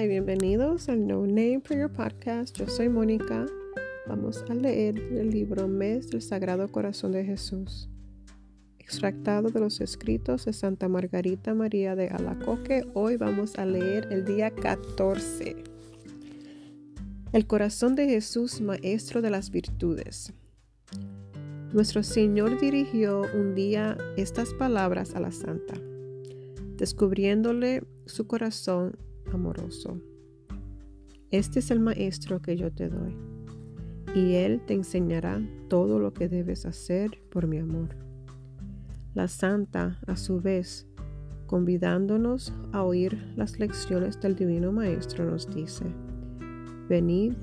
[0.00, 2.56] Y bienvenidos al No Name Prayer Podcast.
[2.56, 3.46] Yo soy Mónica.
[4.06, 7.88] Vamos a leer el libro Mes del Sagrado Corazón de Jesús,
[8.78, 12.84] extractado de los escritos de Santa Margarita María de Alacoque.
[12.94, 15.56] Hoy vamos a leer el día 14.
[17.32, 20.32] El corazón de Jesús, Maestro de las Virtudes.
[21.72, 25.74] Nuestro Señor dirigió un día estas palabras a la Santa,
[26.76, 28.96] descubriéndole su corazón
[29.32, 30.00] amoroso.
[31.30, 33.16] Este es el Maestro que yo te doy,
[34.14, 37.96] y Él te enseñará todo lo que debes hacer por mi amor.
[39.14, 40.86] La Santa, a su vez,
[41.46, 45.84] convidándonos a oír las lecciones del Divino Maestro, nos dice,
[46.88, 47.34] venid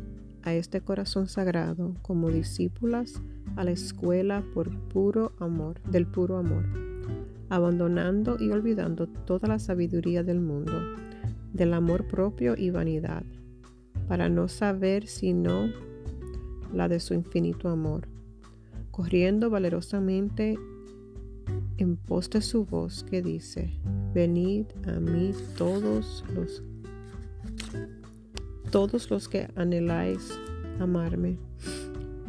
[0.44, 3.22] a este corazón sagrado como discípulas
[3.56, 6.66] a la escuela por puro amor, del puro amor,
[7.50, 10.74] abandonando y olvidando toda la sabiduría del mundo,
[11.56, 13.24] del amor propio y vanidad,
[14.08, 15.72] para no saber sino
[16.74, 18.10] la de su infinito amor,
[18.92, 20.60] corriendo valerosamente
[21.78, 23.72] en pos de su voz que dice,
[24.14, 26.62] venid a mí todos los
[28.70, 30.38] todos los que anheláis
[30.82, 31.38] amarme,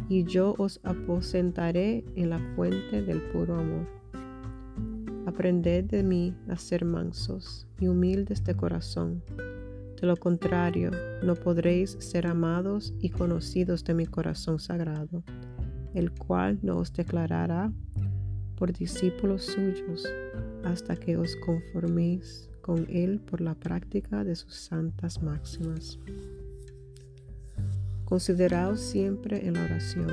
[0.09, 3.89] y yo os aposentaré en la fuente del puro amor.
[5.27, 9.25] Aprended de mí a ser mansos y humildes de corazón.
[10.01, 10.93] De lo contrario,
[11.25, 15.25] no podréis ser amados y conocidos de mi corazón sagrado,
[15.95, 17.73] el cual no os declarará
[18.57, 20.07] por discípulos suyos
[20.65, 25.99] hasta que os conforméis con él por la práctica de sus santas máximas.
[28.05, 30.13] Consideraos siempre en la oración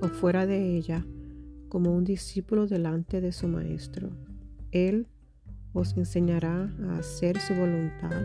[0.00, 1.04] o fuera de ella
[1.68, 4.10] como un discípulo delante de su Maestro.
[4.72, 5.06] Él
[5.72, 8.22] os enseñará a hacer su voluntad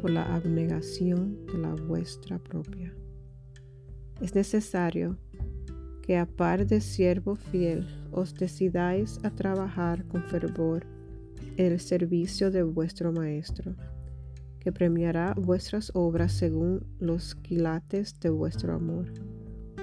[0.00, 2.94] por la abnegación de la vuestra propia.
[4.20, 5.18] Es necesario
[6.02, 10.86] que a par de siervo fiel os decidáis a trabajar con fervor
[11.56, 13.74] en el servicio de vuestro Maestro
[14.66, 19.12] que premiará vuestras obras según los quilates de vuestro amor,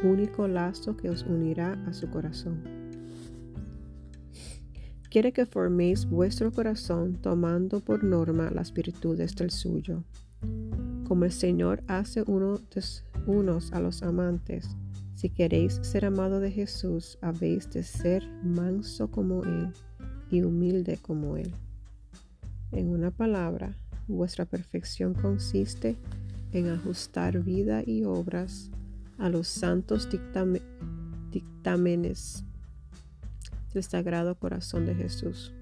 [0.04, 2.83] único lazo que os unirá a su corazón.
[5.14, 10.04] Quiere que forméis vuestro corazón tomando por norma las virtudes del suyo.
[11.08, 12.60] Como el Señor hace uno
[13.28, 14.76] unos a los amantes,
[15.14, 19.72] si queréis ser amado de Jesús, habéis de ser manso como Él
[20.32, 21.54] y humilde como Él.
[22.72, 25.96] En una palabra, Vuestra perfección consiste
[26.52, 28.70] en ajustar vida y obras
[29.18, 30.10] a los santos
[31.32, 32.44] dictámenes
[33.74, 35.54] del Sagrado Corazón de Jesús.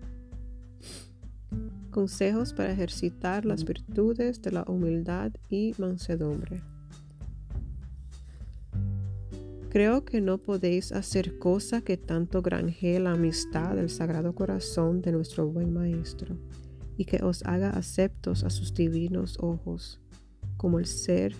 [1.89, 6.61] Consejos para ejercitar las virtudes de la humildad y mansedumbre.
[9.69, 15.13] Creo que no podéis hacer cosa que tanto granjee la amistad del Sagrado Corazón de
[15.13, 16.37] nuestro buen Maestro
[16.97, 20.01] y que os haga aceptos a sus divinos ojos,
[20.57, 21.33] como el ser,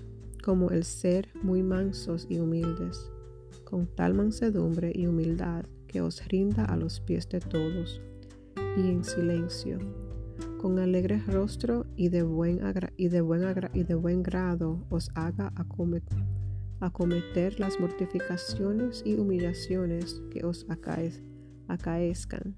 [0.43, 3.11] como el ser muy mansos y humildes,
[3.65, 8.01] con tal mansedumbre y humildad que os rinda a los pies de todos,
[8.77, 9.77] y en silencio,
[10.57, 12.61] con alegre rostro y de buen,
[12.95, 13.43] y de buen,
[13.73, 15.51] y de buen grado os haga
[16.79, 20.65] acometer, las mortificaciones y humillaciones que os
[21.67, 22.55] acaezcan,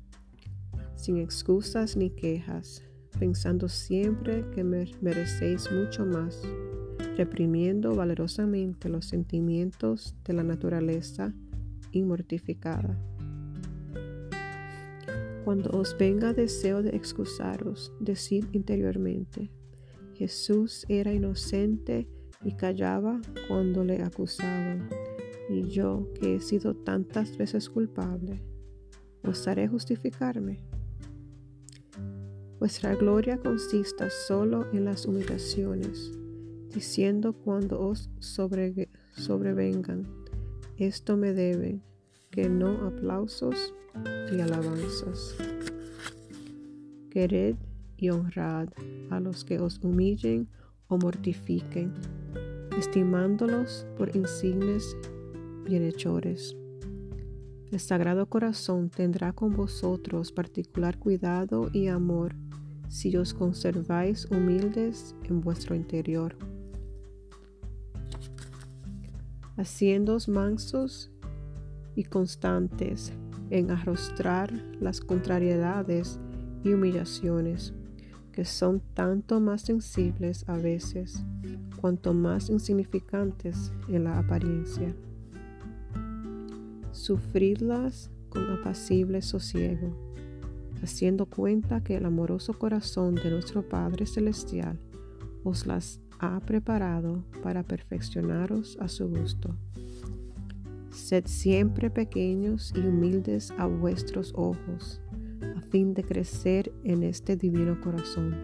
[0.96, 2.84] sin excusas ni quejas,
[3.18, 6.44] pensando siempre que merecéis mucho más,
[7.18, 11.34] reprimiendo valerosamente los sentimientos de la naturaleza
[11.92, 12.96] inmortificada.
[15.44, 19.52] Cuando os venga deseo de excusaros, decid interiormente,
[20.14, 22.08] Jesús era inocente
[22.46, 24.90] y callaba cuando le acusaban,
[25.50, 28.42] y yo, que he sido tantas veces culpable,
[29.24, 30.62] ¿osaré justificarme?
[32.60, 36.12] Vuestra gloria consista solo en las humillaciones,
[36.74, 40.08] diciendo cuando os sobrevengan,
[40.78, 41.84] esto me deben,
[42.32, 43.74] que no aplausos
[44.32, 45.36] y alabanzas.
[47.10, 47.56] Quered
[47.98, 48.70] y honrad
[49.10, 50.48] a los que os humillen
[50.88, 51.94] o mortifiquen,
[52.78, 54.98] estimándolos por insignes
[55.66, 56.56] bienhechores.
[57.72, 62.36] El Sagrado Corazón tendrá con vosotros particular cuidado y amor
[62.90, 66.36] si os conserváis humildes en vuestro interior,
[69.58, 71.12] haciéndoos mansos
[71.96, 73.14] y constantes
[73.54, 76.20] en arrostrar las contrariedades
[76.64, 77.72] y humillaciones,
[78.32, 81.24] que son tanto más sensibles a veces
[81.80, 84.96] cuanto más insignificantes en la apariencia.
[86.92, 89.96] Sufridlas con apacible sosiego,
[90.82, 94.80] haciendo cuenta que el amoroso corazón de nuestro Padre Celestial
[95.44, 99.56] os las ha preparado para perfeccionaros a su gusto.
[100.94, 105.02] Sed siempre pequeños y humildes a vuestros ojos,
[105.58, 108.36] a fin de crecer en este divino corazón.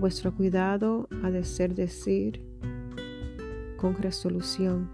[0.00, 2.44] Vuestro cuidado ha de ser decir
[3.76, 4.90] con resolución,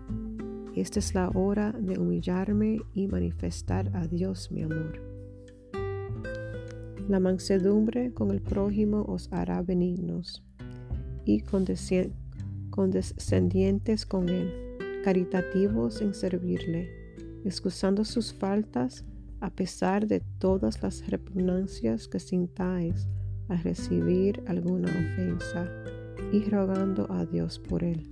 [0.76, 5.00] esta es la hora de humillarme y manifestar a Dios mi amor.
[7.08, 10.44] La mansedumbre con el prójimo os hará benignos
[11.24, 14.67] y condescendientes con él,
[15.08, 16.86] caritativos en servirle,
[17.42, 19.06] excusando sus faltas
[19.40, 23.08] a pesar de todas las repugnancias que sintáis
[23.48, 25.66] al recibir alguna ofensa
[26.30, 28.06] y rogando a Dios por él.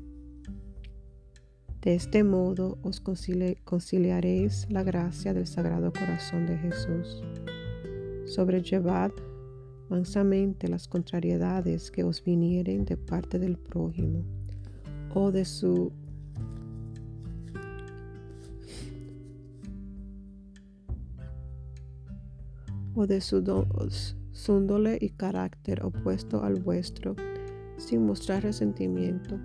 [1.83, 7.23] De este modo os conciliaréis la gracia del Sagrado Corazón de Jesús.
[8.25, 9.11] Sobrellevad
[9.91, 14.25] mansamente las contrariedades que os vinieren de parte del prójimo
[15.15, 15.93] o de su
[22.97, 23.43] o de su
[24.33, 27.15] súndole y carácter opuesto al vuestro,
[27.77, 29.39] sin mostrar resentimiento,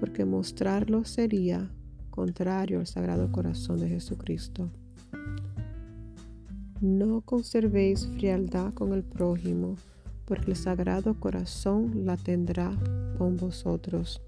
[0.00, 1.70] porque mostrarlo sería
[2.10, 4.70] contrario al Sagrado Corazón de Jesucristo.
[6.80, 9.76] No conservéis frialdad con el prójimo,
[10.24, 12.72] porque el Sagrado Corazón la tendrá
[13.18, 14.22] con vosotros.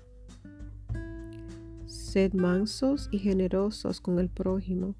[1.86, 4.94] Sed mansos y generosos con el prójimo,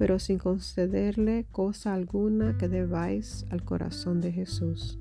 [0.00, 4.98] pero sin concederle cosa alguna que debáis al corazón de Jesús.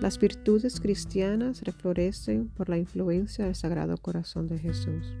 [0.00, 5.14] Las virtudes cristianas reflorecen por la influencia del Sagrado Corazón de Jesús.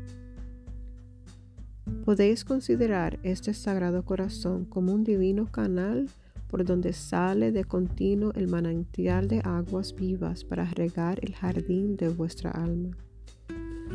[2.04, 6.08] Podéis considerar este Sagrado Corazón como un divino canal
[6.48, 12.08] por donde sale de continuo el manantial de aguas vivas para regar el jardín de
[12.08, 12.96] vuestra alma,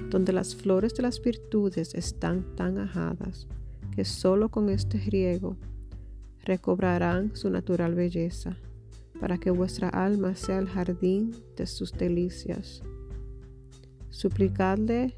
[0.10, 3.48] donde las flores de las virtudes están tan ajadas
[3.92, 5.58] que solo con este riego
[6.44, 8.58] recobrarán su natural belleza,
[9.20, 12.82] para que vuestra alma sea el jardín de sus delicias.
[14.10, 15.16] Suplicadle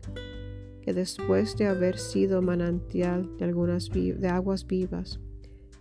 [0.82, 5.20] que después de haber sido manantial de, algunas de aguas vivas,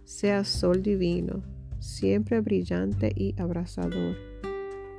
[0.05, 1.43] sea sol divino,
[1.81, 4.15] siempre brillante y abrasador,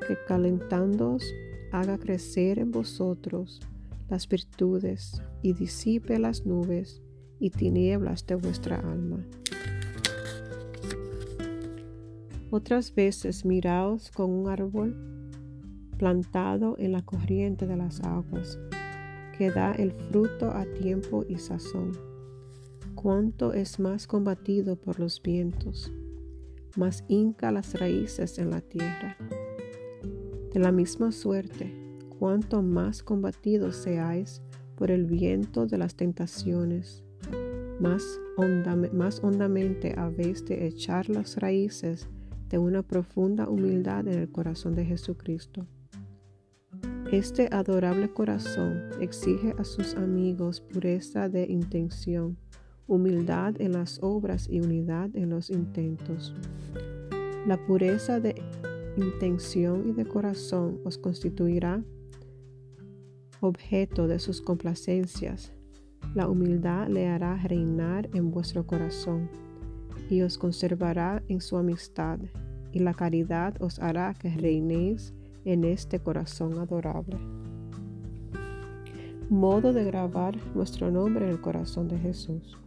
[0.06, 1.24] que calentándoos
[1.72, 3.62] haga crecer en vosotros
[4.10, 7.02] las virtudes y disipe las nubes
[7.40, 9.26] y tinieblas de vuestra alma.
[12.50, 14.96] Otras veces miraos con un árbol
[15.98, 18.60] plantado en la corriente de las aguas,
[19.38, 21.94] que da el fruto a tiempo y sazón.
[22.94, 25.92] Cuánto es más combatido por los vientos,
[26.76, 29.18] más hinca las raíces en la tierra.
[30.54, 31.83] De la misma suerte,
[32.20, 34.42] cuanto más combatidos seáis
[34.76, 37.04] por el viento de las tentaciones,
[37.80, 38.20] más,
[38.94, 42.08] más hondamente habéis de echar las raíces
[42.50, 45.66] de una profunda humildad en el corazón de Jesucristo.
[47.12, 52.38] Este adorable corazón exige a sus amigos pureza de intención,
[52.88, 56.34] humildad en las obras y unidad en los intentos.
[57.46, 58.36] La pureza de
[58.98, 61.84] intención y de corazón os constituirá
[63.48, 65.54] objeto de sus complacencias.
[66.16, 69.30] La humildad le hará reinar en vuestro corazón
[70.10, 72.20] y os conservará en su amistad,
[72.72, 75.14] y la caridad os hará que reinéis
[75.46, 77.18] en este corazón adorable.
[79.30, 82.58] Modo de grabar nuestro nombre en el corazón de Jesús.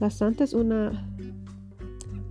[0.00, 1.06] La santa es una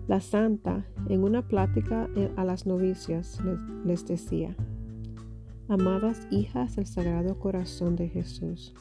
[0.07, 4.55] la santa en una plática a las novicias les, les decía,
[5.69, 8.73] Amadas hijas del Sagrado Corazón de Jesús,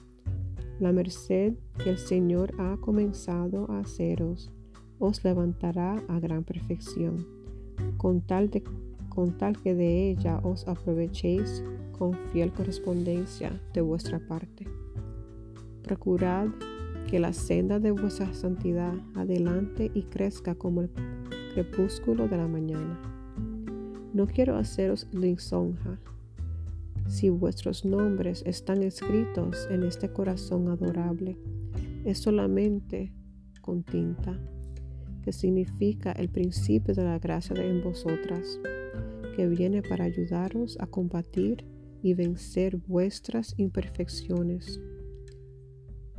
[0.79, 4.53] la merced que el Señor ha comenzado a haceros
[5.01, 7.27] os levantará a gran perfección,
[7.97, 8.53] con tal,
[9.09, 11.65] con tal que de ella os aprovechéis
[11.99, 14.69] con fiel correspondencia de vuestra parte.
[15.83, 16.47] Procurad
[17.11, 20.91] que la senda de vuestra santidad adelante y crezca como el
[21.53, 23.01] crepúsculo de la mañana.
[24.15, 25.99] No quiero haceros lisonja
[27.09, 31.37] si vuestros nombres están escritos en este corazón adorable,
[32.05, 33.13] es solamente
[33.61, 34.39] con tinta,
[35.23, 38.61] que significa el principio de la gracia en vosotras,
[39.35, 41.65] que viene para ayudaros a combatir
[42.03, 44.81] y vencer vuestras imperfecciones.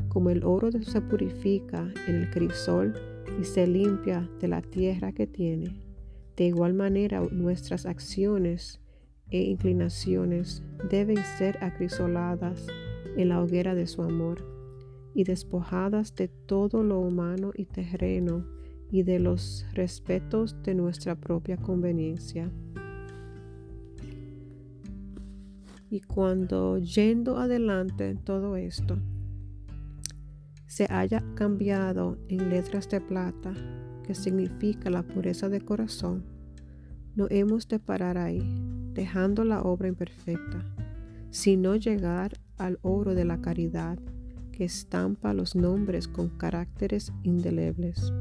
[0.09, 2.93] Como el oro se purifica en el crisol
[3.39, 5.81] y se limpia de la tierra que tiene,
[6.35, 8.81] de igual manera nuestras acciones
[9.29, 12.67] e inclinaciones deben ser acrisoladas
[13.17, 14.45] en la hoguera de su amor
[15.13, 18.45] y despojadas de todo lo humano y terreno
[18.91, 22.51] y de los respetos de nuestra propia conveniencia.
[25.89, 28.97] Y cuando yendo adelante todo esto
[30.67, 33.53] se haya cambiado en letras de plata,
[34.05, 36.36] que significa la pureza de corazón,
[37.17, 38.43] no hemos de parar ahí,
[38.93, 40.63] dejando la obra imperfecta,
[41.31, 43.97] sino llegar al oro de la caridad
[44.51, 48.13] que estampa los nombres con caracteres indelebles.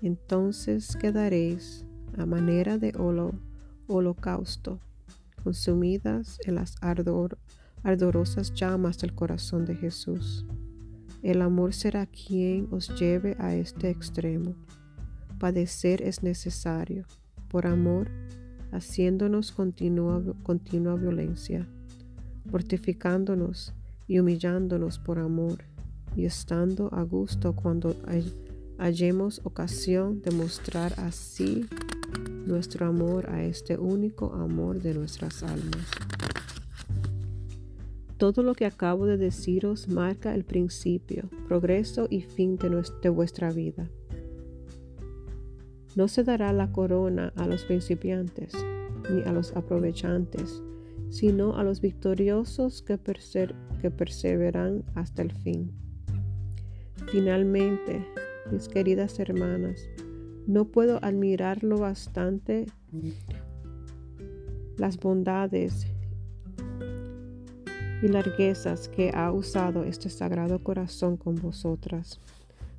[0.00, 1.84] Entonces quedaréis
[2.16, 2.94] a manera de
[3.86, 4.80] holocausto,
[5.44, 10.46] consumidas en las ardorosas llamas del corazón de Jesús.
[11.22, 14.54] El amor será quien os lleve a este extremo.
[15.38, 17.04] Padecer es necesario,
[17.48, 18.08] por amor,
[18.72, 21.66] haciéndonos continua, continua violencia,
[22.44, 23.74] mortificándonos
[24.06, 25.58] y humillándonos por amor,
[26.16, 27.94] y estando a gusto cuando
[28.78, 31.66] hallemos ocasión de mostrar así
[32.46, 35.86] nuestro amor a este único amor de nuestras almas.
[38.16, 43.52] Todo lo que acabo de deciros marca el principio, progreso y fin de, de vuestra
[43.52, 43.88] vida.
[45.98, 48.52] No se dará la corona a los principiantes,
[49.10, 50.62] ni a los aprovechantes,
[51.10, 53.00] sino a los victoriosos que,
[53.80, 55.72] que perseveran hasta el fin.
[57.10, 58.06] Finalmente,
[58.52, 59.88] mis queridas hermanas,
[60.46, 62.66] no puedo admirarlo bastante
[64.76, 65.88] las bondades
[68.04, 72.20] y larguezas que ha usado este sagrado corazón con vosotras.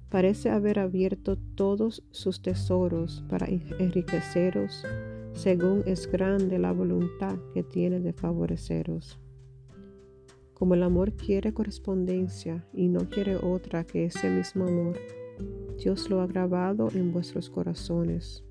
[0.09, 4.83] Parece haber abierto todos sus tesoros para enriqueceros
[5.33, 9.19] según es grande la voluntad que tiene de favoreceros.
[10.53, 14.99] Como el amor quiere correspondencia y no quiere otra que ese mismo amor,
[15.77, 18.43] Dios lo ha grabado en vuestros corazones,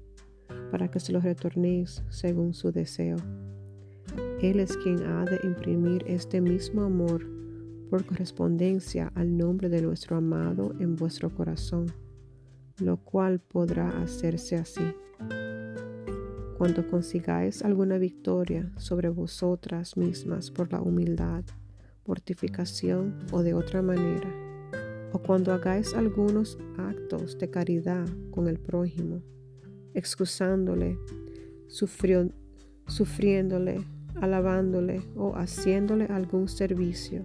[0.71, 3.17] para que se lo retornéis según su deseo.
[4.41, 7.38] Él es quien ha de imprimir este mismo amor
[7.89, 11.87] por correspondencia al nombre de nuestro amado en vuestro corazón,
[12.79, 14.85] lo cual podrá hacerse así.
[16.59, 21.45] Cuando consigáis alguna victoria sobre vosotras mismas por la humildad,
[22.05, 24.29] mortificación o de otra manera,
[25.13, 29.23] o cuando hagáis algunos actos de caridad con el prójimo,
[29.95, 30.99] excusándole,
[32.87, 33.85] sufriéndole,
[34.17, 37.25] alabándole o haciéndole algún servicio,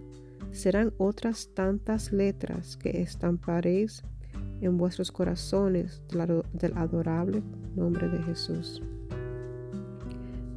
[0.53, 4.03] serán otras tantas letras que estamparéis
[4.61, 6.01] en vuestros corazones
[6.53, 7.43] del adorable
[7.75, 8.81] nombre de Jesús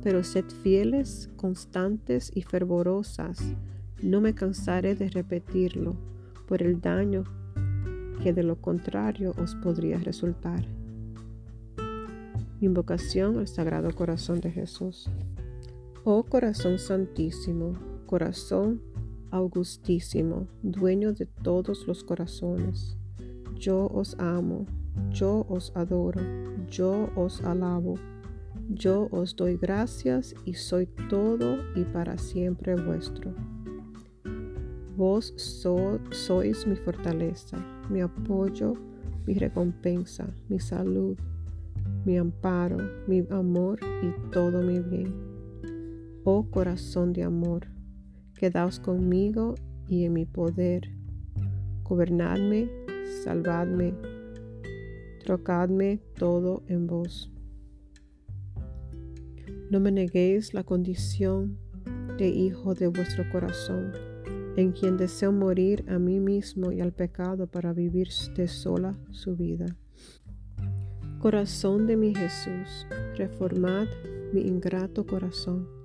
[0.07, 3.43] pero sed fieles, constantes y fervorosas.
[4.01, 5.97] No me cansaré de repetirlo
[6.47, 7.25] por el daño
[8.23, 10.65] que de lo contrario os podría resultar.
[12.61, 15.11] Invocación al Sagrado Corazón de Jesús.
[16.05, 17.73] Oh Corazón Santísimo,
[18.07, 18.81] Corazón
[19.31, 22.97] Augustísimo, dueño de todos los corazones,
[23.59, 24.67] yo os amo,
[25.11, 26.21] yo os adoro,
[26.69, 27.97] yo os alabo
[28.69, 33.33] yo os doy gracias y soy todo y para siempre vuestro.
[34.97, 38.73] Vos sois mi fortaleza, mi apoyo,
[39.25, 41.17] mi recompensa, mi salud,
[42.05, 45.15] mi amparo, mi amor y todo mi bien.
[46.25, 47.69] Oh corazón de amor,
[48.37, 49.55] quedaos conmigo
[49.89, 50.91] y en mi poder.
[51.83, 52.69] Gobernadme,
[53.25, 53.95] salvadme,
[55.25, 57.31] trocadme todo en vos.
[59.71, 61.59] No me neguéis la condición
[62.19, 63.93] de hijo de vuestro corazón,
[64.57, 69.37] en quien deseo morir a mí mismo y al pecado para vivir de sola su
[69.37, 69.67] vida.
[71.21, 73.87] Corazón de mi Jesús, reformad
[74.33, 75.76] mi ingrato corazón.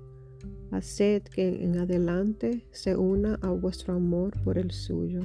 [0.72, 5.20] Haced que en adelante se una a vuestro amor por el suyo,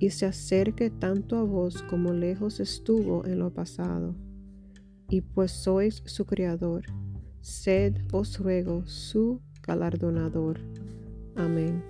[0.00, 4.14] y se acerque tanto a vos como lejos estuvo en lo pasado.
[5.10, 6.86] Y pues sois su Creador,
[7.42, 10.58] sed, os ruego, su galardonador.
[11.36, 11.82] Amén.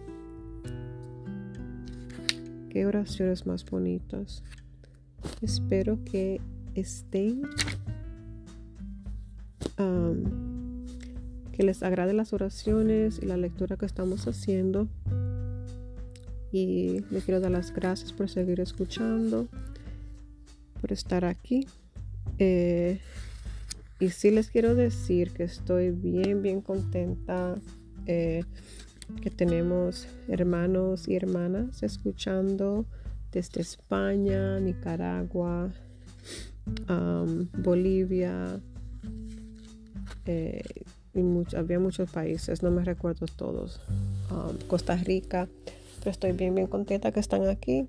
[2.69, 4.43] Qué oraciones más bonitas.
[5.41, 6.41] Espero que
[6.75, 7.43] estén,
[11.57, 14.89] que les agrade las oraciones y la lectura que estamos haciendo.
[16.53, 19.49] Y les quiero dar las gracias por seguir escuchando,
[20.81, 21.67] por estar aquí.
[22.39, 23.01] Eh,
[23.99, 27.55] y sí les quiero decir que estoy bien, bien contenta.
[28.07, 28.45] Eh,
[29.23, 32.85] que tenemos hermanos y hermanas escuchando
[33.33, 35.73] desde España, Nicaragua,
[37.63, 38.61] Bolivia,
[40.25, 40.63] eh,
[41.17, 43.81] y había muchos países, no me recuerdo todos,
[44.69, 45.49] Costa Rica,
[46.01, 47.89] pero estoy bien, bien contenta que están aquí,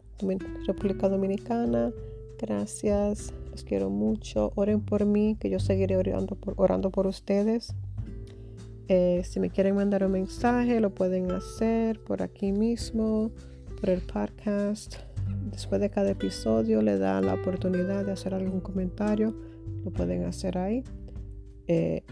[0.65, 1.91] República Dominicana,
[2.39, 7.75] gracias, los quiero mucho, oren por mí, que yo seguiré orando por, orando por ustedes.
[8.89, 13.31] Eh, si me quieren mandar un mensaje, lo pueden hacer por aquí mismo,
[13.79, 14.95] por el podcast.
[15.51, 19.35] Después de cada episodio le da la oportunidad de hacer algún comentario.
[19.83, 20.83] Lo pueden hacer ahí.
[21.67, 22.03] Eh,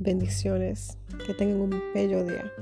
[0.00, 0.98] bendiciones.
[1.24, 2.52] Que tengan un bello día.